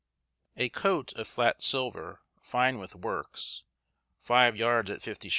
A 0.57 0.69
coat 0.69 1.13
of 1.13 1.27
flat 1.27 1.61
silver, 1.61 2.21
fine 2.41 2.79
with 2.79 2.95
works, 2.95 3.61
five 4.19 4.55
yards 4.55 4.89
at 4.89 5.01
50_s. 5.01 5.29